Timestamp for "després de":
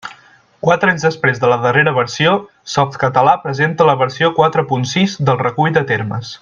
1.07-1.51